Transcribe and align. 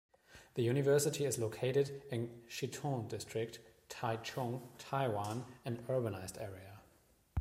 The 0.55 0.63
university 0.63 1.25
is 1.25 1.37
located 1.37 2.01
in 2.09 2.41
Xitun 2.49 3.07
District, 3.07 3.59
Taichung, 3.87 4.63
Taiwan, 4.79 5.45
an 5.63 5.77
urbanized 5.87 6.41
area. 6.41 6.81